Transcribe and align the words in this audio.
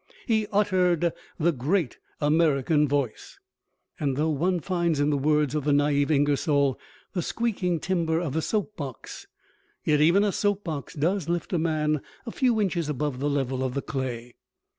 He 0.25 0.47
uttered 0.51 1.13
the 1.39 1.51
great 1.51 1.99
American 2.19 2.87
voice." 2.87 3.37
And 3.99 4.17
though 4.17 4.31
one 4.31 4.59
finds 4.59 4.99
in 4.99 5.11
the 5.11 5.15
words 5.17 5.53
of 5.53 5.63
the 5.63 5.71
naïve 5.73 6.09
Ingersoll 6.09 6.79
the 7.13 7.21
squeaking 7.21 7.79
timber 7.79 8.17
of 8.17 8.33
the 8.33 8.41
soapbox, 8.41 9.27
yet 9.83 10.01
even 10.01 10.23
a 10.23 10.31
soapbox 10.31 10.95
does 10.95 11.29
lift 11.29 11.53
a 11.53 11.59
man 11.59 12.01
a 12.25 12.31
few 12.31 12.59
inches 12.59 12.89
above 12.89 13.19
the 13.19 13.29
level 13.29 13.63
of 13.63 13.75
the 13.75 13.83
clay. 13.83 14.33